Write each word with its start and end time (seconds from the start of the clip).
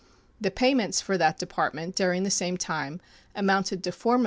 The 0.41 0.49
payments 0.49 0.99
for 0.99 1.15
that 1.19 1.37
Department 1.37 1.95
during 1.95 2.23
the 2.23 2.31
same 2.31 2.57
time 2.57 3.01
amounted 3.35 3.83
to 3.83 3.91
$4,084,297. 3.91 4.19